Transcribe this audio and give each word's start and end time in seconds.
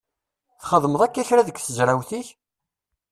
Txeddmeḍ 0.61 1.01
akka 1.03 1.23
kra 1.27 1.47
deg 1.47 1.57
tezrawt-ik? 1.59 2.27